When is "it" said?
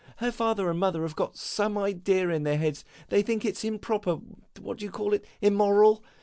3.45-3.55, 5.13-5.23